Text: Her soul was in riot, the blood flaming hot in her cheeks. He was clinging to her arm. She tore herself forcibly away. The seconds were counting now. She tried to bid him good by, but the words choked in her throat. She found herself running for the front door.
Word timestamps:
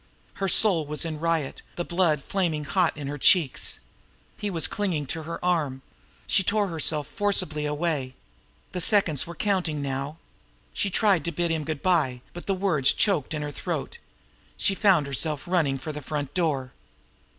Her 0.41 0.47
soul 0.47 0.87
was 0.87 1.05
in 1.05 1.19
riot, 1.19 1.61
the 1.75 1.85
blood 1.85 2.23
flaming 2.23 2.63
hot 2.63 2.97
in 2.97 3.05
her 3.05 3.19
cheeks. 3.19 3.81
He 4.35 4.49
was 4.49 4.65
clinging 4.65 5.05
to 5.05 5.21
her 5.21 5.37
arm. 5.45 5.83
She 6.25 6.43
tore 6.43 6.69
herself 6.69 7.05
forcibly 7.05 7.67
away. 7.67 8.15
The 8.71 8.81
seconds 8.81 9.27
were 9.27 9.35
counting 9.35 9.79
now. 9.79 10.17
She 10.73 10.89
tried 10.89 11.23
to 11.25 11.31
bid 11.31 11.51
him 11.51 11.63
good 11.65 11.83
by, 11.83 12.21
but 12.33 12.47
the 12.47 12.55
words 12.55 12.93
choked 12.93 13.35
in 13.35 13.43
her 13.43 13.51
throat. 13.51 13.99
She 14.57 14.73
found 14.73 15.05
herself 15.05 15.43
running 15.47 15.77
for 15.77 15.91
the 15.91 16.01
front 16.01 16.33
door. 16.33 16.71